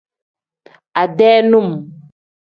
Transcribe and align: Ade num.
Ade 1.01 1.31
num. 1.51 1.67